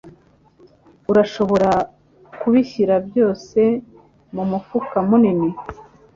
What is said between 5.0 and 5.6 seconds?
munini?